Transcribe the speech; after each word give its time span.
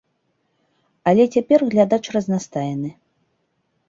Але 1.11 1.23
цяпер 1.35 1.59
глядач 1.73 1.99
разнастайны. 2.15 2.89